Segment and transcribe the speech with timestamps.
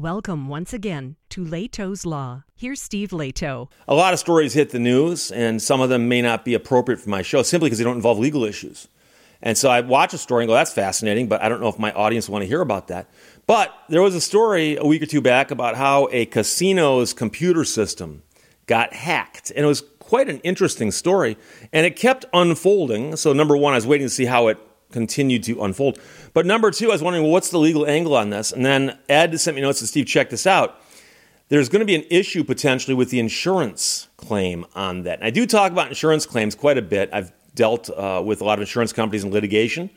[0.00, 2.44] Welcome once again to Lehto's Law.
[2.56, 3.68] Here's Steve Lehto.
[3.86, 7.00] A lot of stories hit the news, and some of them may not be appropriate
[7.00, 8.88] for my show simply because they don't involve legal issues.
[9.42, 11.78] And so I watch a story and go, that's fascinating, but I don't know if
[11.78, 13.10] my audience want to hear about that.
[13.46, 17.64] But there was a story a week or two back about how a casino's computer
[17.64, 18.22] system
[18.64, 19.50] got hacked.
[19.50, 21.36] And it was quite an interesting story.
[21.74, 23.16] And it kept unfolding.
[23.16, 24.58] So, number one, I was waiting to see how it
[24.92, 25.98] continued to unfold.
[26.32, 28.52] But number two, I was wondering, well, what's the legal angle on this?
[28.52, 30.80] And then Ed sent me notes and Steve, check this out.
[31.48, 35.18] There's going to be an issue potentially with the insurance claim on that.
[35.18, 37.10] And I do talk about insurance claims quite a bit.
[37.12, 39.90] I've dealt uh, with a lot of insurance companies in litigation.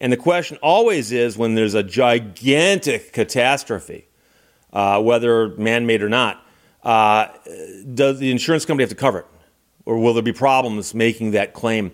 [0.00, 4.06] And the question always is when there's a gigantic catastrophe,
[4.72, 6.44] uh, whether man made or not,
[6.82, 7.28] uh,
[7.94, 9.26] does the insurance company have to cover it?
[9.84, 11.92] Or will there be problems making that claim?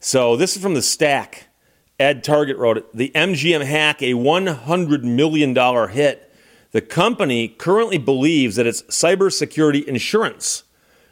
[0.00, 1.46] So this is from the stack
[2.00, 2.96] Ed Targett wrote it.
[2.96, 6.34] The MGM hack, a $100 million hit.
[6.72, 10.64] The company currently believes that its cybersecurity insurance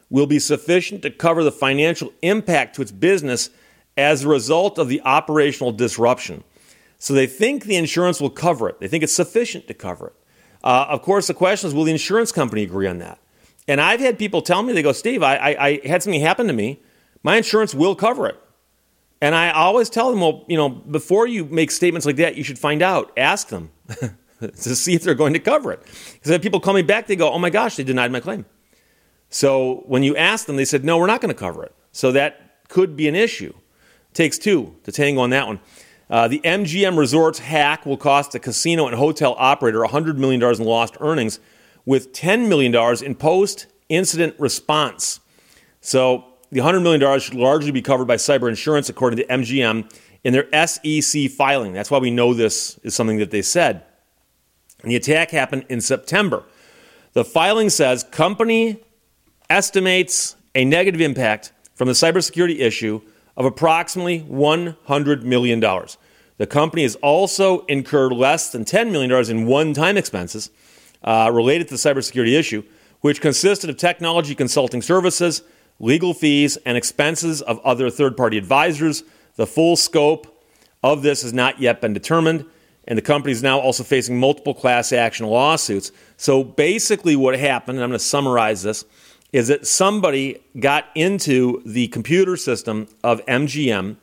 [0.09, 3.51] will be sufficient to cover the financial impact to its business
[3.99, 6.43] as a result of the operational disruption.
[6.99, 8.81] So they think the insurance will cover it.
[8.81, 10.15] They think it's sufficient to cover it.
[10.65, 13.19] Uh, of course, the question is will the insurance company agree on that?
[13.67, 16.47] And I've had people tell me, they go, Steve, I, I, I had something happen
[16.47, 16.81] to me.
[17.23, 18.41] My insurance will cover it.
[19.21, 22.45] And I always tell them, well, you know, before you make statements like that, you
[22.45, 23.71] should find out, ask them
[24.41, 25.83] to see if they're going to cover it.
[26.13, 28.47] Because if people call me back, they go, oh my gosh, they denied my claim.
[29.29, 31.75] So when you ask them, they said, no, we're not going to cover it.
[31.93, 33.53] So that could be an issue.
[34.15, 35.61] takes two to tango on that one.
[36.11, 40.65] Uh, the MGM Resorts hack will cost the casino and hotel operator $100 million in
[40.65, 41.41] lost earnings,
[41.85, 42.75] with $10 million
[43.05, 45.21] in post incident response.
[45.81, 49.91] So the $100 million should largely be covered by cyber insurance, according to MGM
[50.25, 51.73] in their SEC filing.
[51.73, 53.85] That's why we know this is something that they said.
[54.83, 56.45] And the attack happened in September.
[57.13, 58.83] The filing says company
[59.51, 63.01] estimates a negative impact from the cybersecurity issue
[63.37, 65.61] of approximately $100 million.
[66.39, 70.51] The company has also incurred less than $10 million in one time expenses
[71.03, 72.63] uh, related to the cybersecurity issue,
[73.01, 75.43] which consisted of technology consulting services
[75.79, 79.05] legal fees, and expenses of other third party advisors.
[79.37, 80.43] The full scope
[80.83, 82.45] of this has not yet been determined,
[82.87, 85.93] and the company is now also facing multiple class action lawsuits.
[86.17, 88.85] So basically, what happened, and I'm going to summarize this,
[89.33, 93.97] is that somebody got into the computer system of MGM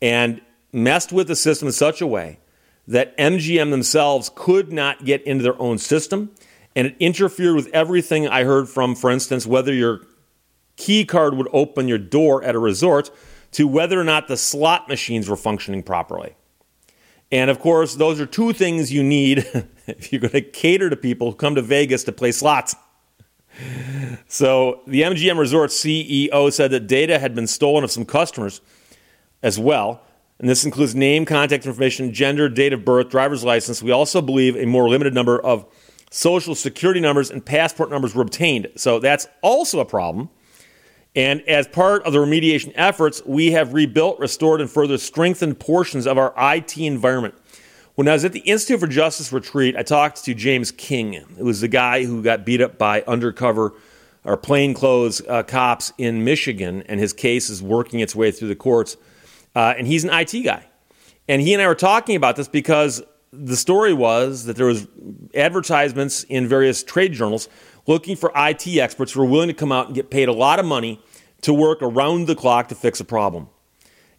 [0.00, 0.40] and
[0.72, 2.38] messed with the system in such a way
[2.86, 6.30] that MGM themselves could not get into their own system.
[6.76, 10.00] And it interfered with everything I heard from, for instance, whether you're
[10.76, 13.10] key card would open your door at a resort
[13.52, 16.34] to whether or not the slot machines were functioning properly.
[17.30, 19.38] And of course, those are two things you need
[19.86, 22.74] if you're going to cater to people who come to Vegas to play slots.
[24.26, 28.60] So, the MGM Resort CEO said that data had been stolen of some customers
[29.42, 30.02] as well.
[30.38, 33.82] And this includes name, contact information, gender, date of birth, driver's license.
[33.82, 35.66] We also believe a more limited number of
[36.10, 38.68] social security numbers and passport numbers were obtained.
[38.76, 40.30] So, that's also a problem.
[41.16, 46.06] And as part of the remediation efforts, we have rebuilt, restored, and further strengthened portions
[46.06, 47.34] of our IT environment.
[47.94, 51.14] When I was at the Institute for Justice retreat, I talked to James King.
[51.14, 53.74] It was the guy who got beat up by undercover
[54.24, 58.56] or plainclothes uh, cops in Michigan, and his case is working its way through the
[58.56, 58.96] courts.
[59.54, 60.66] Uh, and he's an IT guy.
[61.28, 64.88] And he and I were talking about this because the story was that there was
[65.34, 67.48] advertisements in various trade journals
[67.86, 70.58] looking for IT experts who are willing to come out and get paid a lot
[70.58, 71.00] of money
[71.42, 73.48] to work around the clock to fix a problem.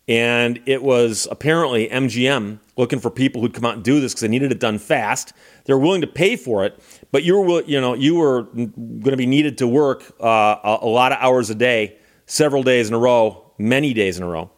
[0.07, 4.21] And it was apparently MGM looking for people who'd come out and do this because
[4.21, 5.33] they needed it done fast.
[5.65, 6.79] They're willing to pay for it,
[7.11, 10.87] but you were, you know, you were going to be needed to work uh, a,
[10.87, 11.97] lot of hours a day,
[12.27, 14.51] several days in a row, many days in a row.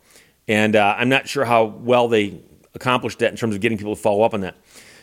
[0.50, 2.42] And uh, I'm not sure how well they
[2.74, 4.58] accomplished that in terms of getting people to follow up on that.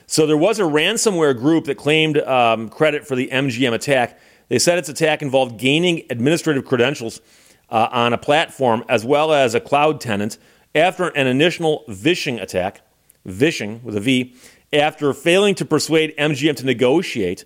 [0.06, 4.18] So there was a ransomware group that claimed um, credit for the MGM attack.
[4.48, 7.20] They said its attack involved gaining administrative credentials
[7.70, 10.38] uh, on a platform as well as a cloud tenant
[10.74, 12.82] after an initial vishing attack,
[13.24, 14.34] vishing with a V,
[14.72, 17.44] after failing to persuade MGM to negotiate.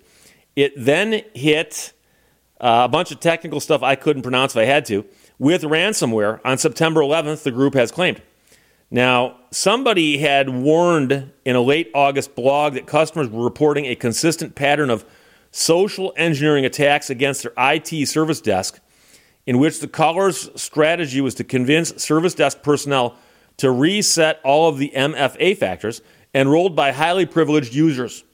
[0.57, 1.93] It then hit
[2.61, 5.05] uh, a bunch of technical stuff I couldn't pronounce if I had to
[5.39, 8.21] with ransomware on September 11th, the group has claimed.
[8.91, 14.55] Now, somebody had warned in a late August blog that customers were reporting a consistent
[14.55, 15.05] pattern of
[15.51, 18.81] social engineering attacks against their IT service desk,
[19.47, 23.17] in which the caller's strategy was to convince service desk personnel
[23.59, 26.01] to reset all of the MFA factors
[26.35, 28.25] enrolled by highly privileged users.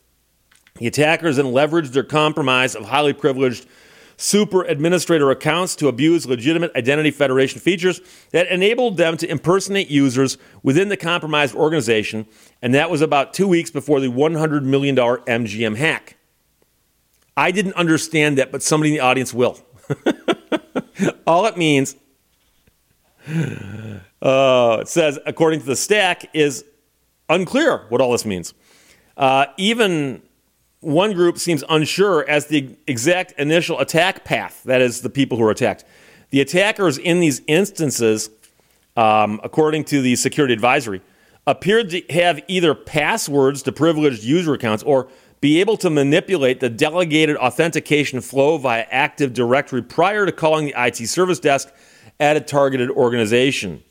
[0.76, 3.66] The attackers then leveraged their compromise of highly privileged
[4.16, 8.00] super administrator accounts to abuse legitimate identity federation features
[8.30, 12.26] that enabled them to impersonate users within the compromised organization,
[12.62, 16.16] and that was about two weeks before the $100 million MGM hack.
[17.36, 19.58] I didn't understand that, but somebody in the audience will.
[21.26, 21.96] All it means,
[23.28, 26.64] uh, it says, according to the stack, is
[27.28, 28.54] unclear what all this means.
[29.16, 30.22] Uh, even
[30.84, 35.44] one group seems unsure as the exact initial attack path, that is, the people who
[35.44, 35.84] are attacked.
[36.30, 38.30] The attackers in these instances,
[38.96, 41.00] um, according to the security advisory,
[41.46, 45.08] appeared to have either passwords to privileged user accounts or
[45.40, 50.74] be able to manipulate the delegated authentication flow via Active Directory prior to calling the
[50.76, 51.70] IT service desk
[52.18, 53.82] at a targeted organization.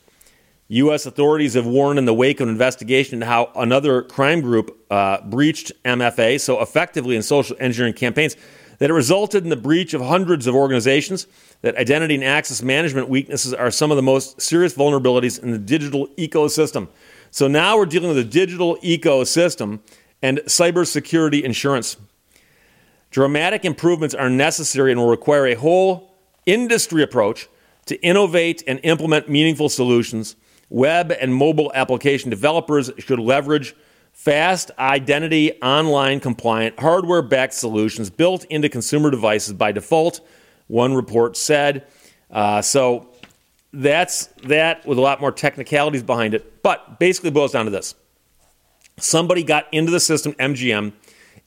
[0.74, 1.06] U.S.
[1.06, 5.20] authorities have warned in the wake of an investigation into how another crime group uh,
[5.22, 8.36] breached MFA so effectively in social engineering campaigns
[8.78, 11.28] that it resulted in the breach of hundreds of organizations,
[11.62, 15.58] that identity and access management weaknesses are some of the most serious vulnerabilities in the
[15.58, 16.88] digital ecosystem.
[17.30, 19.78] So now we're dealing with a digital ecosystem
[20.22, 21.96] and cybersecurity insurance.
[23.12, 26.16] Dramatic improvements are necessary and will require a whole
[26.46, 27.48] industry approach
[27.86, 30.34] to innovate and implement meaningful solutions
[30.70, 33.74] Web and mobile application developers should leverage
[34.12, 40.20] fast identity, online compliant, hardware backed solutions built into consumer devices by default,
[40.68, 41.86] one report said.
[42.30, 43.08] Uh, so
[43.72, 46.62] that's that with a lot more technicalities behind it.
[46.62, 47.94] But basically, boils down to this
[48.96, 50.92] somebody got into the system, MGM,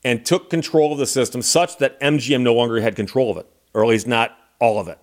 [0.04, 3.48] and took control of the system such that MGM no longer had control of it,
[3.74, 5.00] or at least not all of it.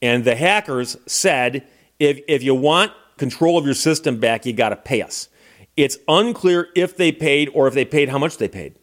[0.00, 1.66] And the hackers said
[1.98, 5.28] if, if you want control of your system back, you got to pay us.
[5.76, 8.74] It's unclear if they paid or if they paid how much they paid.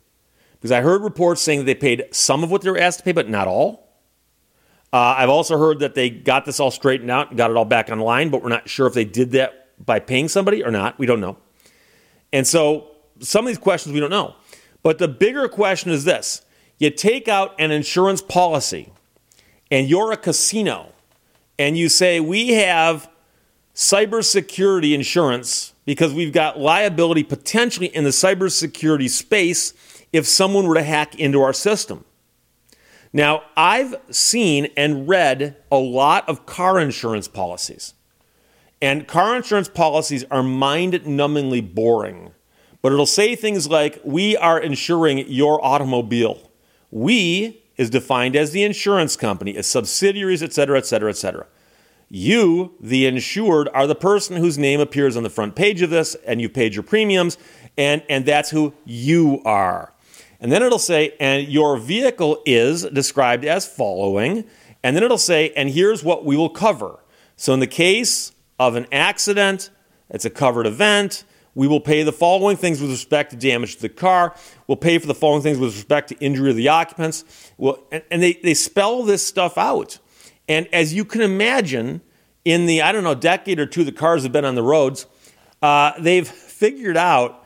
[0.53, 3.03] Because I heard reports saying that they paid some of what they were asked to
[3.03, 3.89] pay, but not all.
[4.93, 7.65] Uh, I've also heard that they got this all straightened out and got it all
[7.65, 10.97] back online, but we're not sure if they did that by paying somebody or not.
[10.97, 11.35] We don't know.
[12.31, 12.87] And so
[13.19, 14.35] some of these questions we don't know.
[14.83, 16.43] But the bigger question is this
[16.77, 18.93] you take out an insurance policy
[19.69, 20.93] and you're a casino
[21.57, 23.09] and you say, we have
[23.79, 29.73] cybersecurity insurance because we've got liability potentially in the cybersecurity space
[30.11, 32.03] if someone were to hack into our system.
[33.13, 37.93] Now, I've seen and read a lot of car insurance policies.
[38.81, 42.31] And car insurance policies are mind numbingly boring.
[42.81, 46.51] But it'll say things like, We are insuring your automobile.
[46.91, 51.47] We is defined as the insurance company, as subsidiaries, et cetera, et cetera, et cetera.
[52.09, 56.15] You, the insured, are the person whose name appears on the front page of this,
[56.25, 57.37] and you paid your premiums,
[57.77, 59.93] and, and that's who you are.
[60.39, 64.45] And then it'll say, and your vehicle is described as following.
[64.83, 66.99] And then it'll say, and here's what we will cover.
[67.35, 69.69] So, in the case of an accident,
[70.09, 71.25] it's a covered event.
[71.55, 74.35] We will pay the following things with respect to damage to the car.
[74.67, 77.25] We'll pay for the following things with respect to injury of the occupants.
[77.57, 79.99] Well, and, and they, they spell this stuff out.
[80.49, 82.01] And as you can imagine,
[82.43, 85.05] in the, I don't know, decade or two the cars have been on the roads,
[85.61, 87.45] uh, they've figured out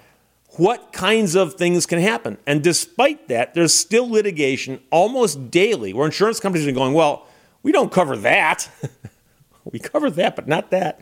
[0.52, 2.38] what kinds of things can happen.
[2.48, 7.28] And despite that, there's still litigation almost daily where insurance companies are going, well,
[7.62, 8.70] we don't cover that.
[9.66, 11.02] we cover that, but not that.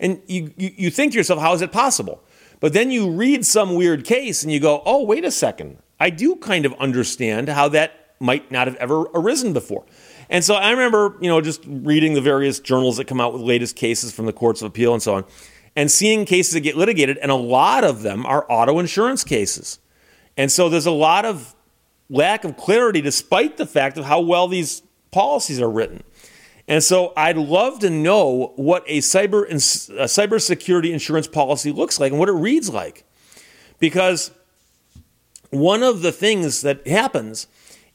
[0.00, 2.22] And you, you, you think to yourself, how is it possible?
[2.60, 5.78] But then you read some weird case and you go, oh, wait a second.
[6.00, 9.84] I do kind of understand how that might not have ever arisen before.
[10.30, 13.42] And so I remember, you know, just reading the various journals that come out with
[13.42, 15.24] latest cases from the courts of appeal and so on,
[15.74, 19.78] and seeing cases that get litigated, and a lot of them are auto insurance cases.
[20.36, 21.54] And so there's a lot of
[22.10, 26.02] lack of clarity despite the fact of how well these policies are written.
[26.66, 32.12] And so I'd love to know what a cyber a cybersecurity insurance policy looks like
[32.12, 33.04] and what it reads like.
[33.78, 34.30] Because
[35.50, 37.46] one of the things that happens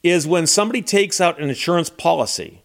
[0.04, 2.64] is when somebody takes out an insurance policy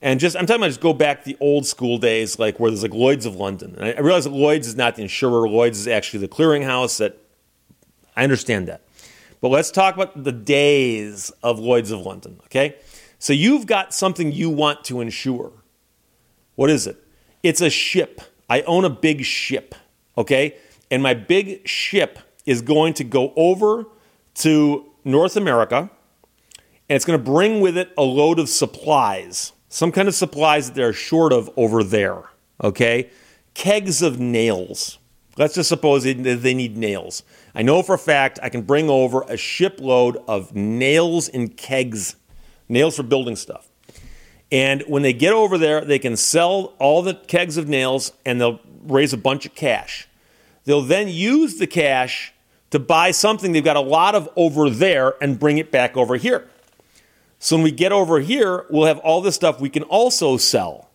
[0.00, 2.82] and just I'm talking about just go back the old school days, like where there's
[2.82, 3.74] like Lloyd's of London.
[3.76, 7.18] And I realize that Lloyd's is not the insurer, Lloyd's is actually the clearinghouse that
[8.16, 8.82] I understand that.
[9.40, 12.76] But let's talk about the days of Lloyd's of London, okay?
[13.18, 15.52] So you've got something you want to insure.
[16.54, 16.96] What is it?
[17.42, 18.20] It's a ship.
[18.48, 19.74] I own a big ship,
[20.16, 20.56] okay?
[20.90, 23.86] And my big ship is going to go over
[24.36, 25.90] to North America
[26.88, 30.68] and it's going to bring with it a load of supplies, some kind of supplies
[30.68, 32.24] that they're short of over there.
[32.62, 33.10] Okay,
[33.54, 34.98] kegs of nails.
[35.36, 37.22] Let's just suppose they, need nails.
[37.54, 42.16] I know for a fact I can bring over a shipload of nails and kegs,
[42.68, 43.68] nails for building stuff.
[44.50, 48.40] And when they get over there, they can sell all the kegs of nails and
[48.40, 50.08] they'll raise a bunch of cash.
[50.64, 52.32] They'll then use the cash
[52.70, 56.16] to buy something they've got a lot of over there and bring it back over
[56.16, 56.48] here.
[57.38, 60.90] So when we get over here, we'll have all this stuff we can also sell.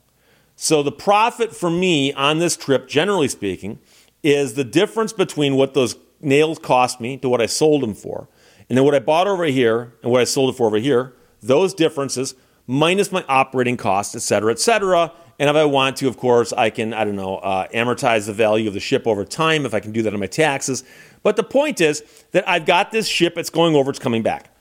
[0.55, 3.79] So the profit for me on this trip, generally speaking,
[4.21, 8.27] is the difference between what those nails cost me to what I sold them for,
[8.69, 11.13] and then what I bought over here and what I sold it for over here.
[11.41, 12.35] Those differences
[12.67, 15.11] minus my operating costs, et cetera, et cetera.
[15.39, 18.33] And if I want to, of course, I can, I don't know, uh, amortize the
[18.33, 20.83] value of the ship over time if I can do that on my taxes.
[21.23, 24.52] But the point is that I've got this ship, it's going over, it's coming back.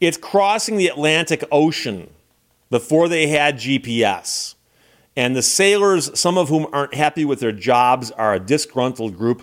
[0.00, 2.10] It's crossing the Atlantic Ocean
[2.70, 4.54] before they had GPS.
[5.16, 9.42] And the sailors, some of whom aren't happy with their jobs, are a disgruntled group.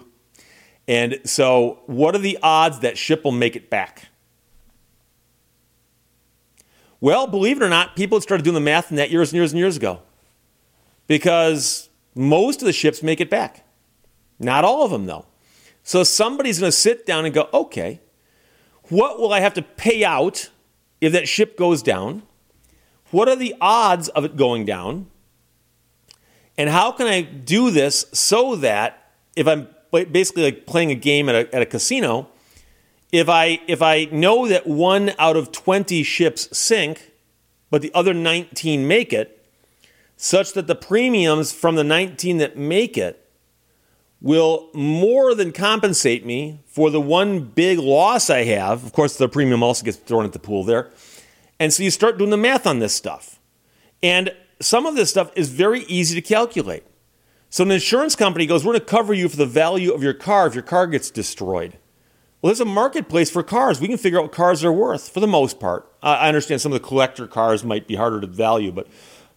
[0.87, 4.07] And so, what are the odds that ship will make it back?
[6.99, 9.51] Well, believe it or not, people started doing the math in that years and years
[9.51, 10.01] and years ago
[11.05, 13.65] because most of the ships make it back.
[14.39, 15.25] Not all of them, though.
[15.83, 18.01] So somebody's going to sit down and go, okay,
[18.89, 20.49] what will I have to pay out
[21.01, 22.23] if that ship goes down?
[23.11, 25.07] What are the odds of it going down?
[26.57, 31.29] And how can I do this so that if I'm basically like playing a game
[31.29, 32.29] at a, at a casino,
[33.11, 37.11] if I if I know that one out of 20 ships sink,
[37.69, 39.45] but the other 19 make it,
[40.17, 43.26] such that the premiums from the 19 that make it
[44.21, 48.83] will more than compensate me for the one big loss I have.
[48.83, 50.91] Of course, the premium also gets thrown at the pool there.
[51.59, 53.39] And so you start doing the math on this stuff.
[54.01, 56.83] And some of this stuff is very easy to calculate.
[57.49, 60.13] So an insurance company goes, We're going to cover you for the value of your
[60.13, 61.77] car if your car gets destroyed.
[62.41, 63.81] Well, there's a marketplace for cars.
[63.81, 65.91] We can figure out what cars are worth for the most part.
[66.03, 68.87] I understand some of the collector cars might be harder to value, but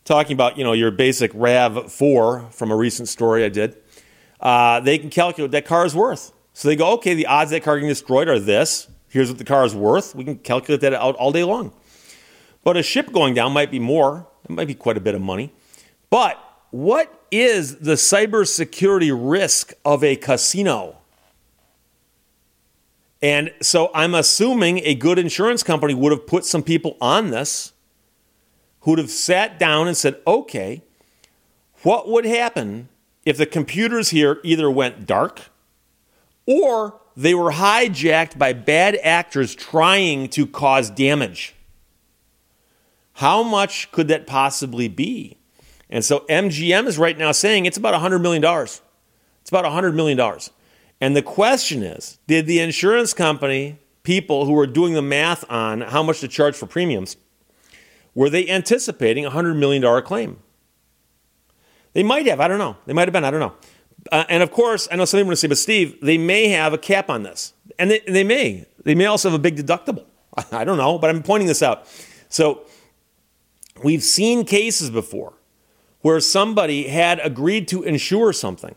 [0.05, 3.77] talking about you know your basic Rav4 from a recent story I did,
[4.41, 6.33] uh, they can calculate what that car is worth.
[6.53, 8.89] So they go, okay, the odds that car getting destroyed are this.
[9.09, 10.15] Here's what the car is worth.
[10.15, 11.73] We can calculate that out all day long.
[12.63, 14.27] But a ship going down might be more.
[14.45, 15.53] It might be quite a bit of money.
[16.11, 16.39] But
[16.71, 20.97] what is the cybersecurity risk of a casino?
[23.23, 27.73] And so I'm assuming a good insurance company would have put some people on this
[28.81, 30.83] who would have sat down and said, okay,
[31.83, 32.89] what would happen
[33.25, 35.43] if the computers here either went dark
[36.47, 41.55] or they were hijacked by bad actors trying to cause damage?
[43.15, 45.37] How much could that possibly be?
[45.91, 48.43] And so MGM is right now saying it's about $100 million.
[48.43, 48.81] It's
[49.49, 50.19] about $100 million.
[51.01, 55.81] And the question is did the insurance company, people who were doing the math on
[55.83, 57.17] how much to charge for premiums,
[58.15, 60.39] were they anticipating a $100 million claim?
[61.93, 62.41] They might have.
[62.41, 62.77] I don't know.
[62.87, 63.25] They might have been.
[63.25, 63.55] I don't know.
[64.11, 66.19] Uh, and of course, I know some people are going to say, but Steve, they
[66.19, 67.53] may have a cap on this.
[67.79, 68.67] And they, they may.
[68.85, 70.07] They may also have a big deductible.
[70.53, 71.87] I don't know, but I'm pointing this out.
[72.29, 72.63] So
[73.83, 75.35] we've seen cases before
[76.01, 78.75] where somebody had agreed to insure something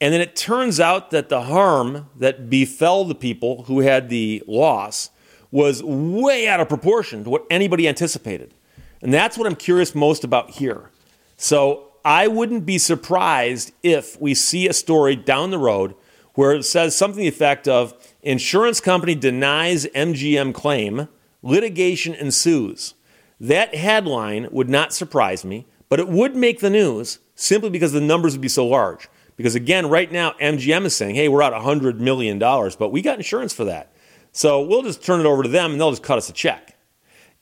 [0.00, 4.42] and then it turns out that the harm that befell the people who had the
[4.46, 5.10] loss
[5.50, 8.54] was way out of proportion to what anybody anticipated.
[9.02, 10.90] And that's what I'm curious most about here.
[11.36, 15.94] So I wouldn't be surprised if we see a story down the road
[16.32, 21.08] where it says something the effect of insurance company denies MGM claim,
[21.42, 22.94] litigation ensues.
[23.38, 28.00] That headline would not surprise me, but it would make the news simply because the
[28.00, 29.10] numbers would be so large.
[29.36, 33.18] Because again, right now, MGM is saying, hey, we're out $100 million, but we got
[33.18, 33.92] insurance for that.
[34.32, 36.74] So we'll just turn it over to them and they'll just cut us a check.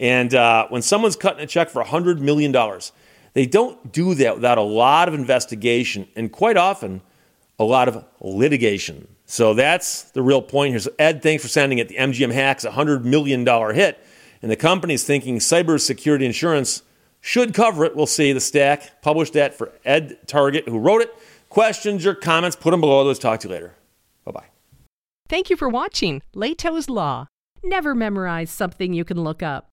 [0.00, 2.52] And uh, when someone's cutting a check for $100 million,
[3.36, 7.02] they don't do that without a lot of investigation and quite often
[7.58, 9.06] a lot of litigation.
[9.26, 10.78] So that's the real point here.
[10.78, 11.88] So, Ed, thanks for sending it.
[11.88, 14.02] The MGM hacks a $100 million hit,
[14.40, 16.82] and the company's thinking cybersecurity insurance
[17.20, 17.94] should cover it.
[17.94, 18.32] We'll see.
[18.32, 21.14] The stack published that for Ed Targett, who wrote it
[21.50, 23.02] questions or comments, put them below.
[23.02, 23.74] Let's talk to you later.
[24.24, 24.46] Bye bye.
[25.28, 27.26] Thank you for watching Lehto's Law.
[27.62, 29.68] Never memorize something you can look up.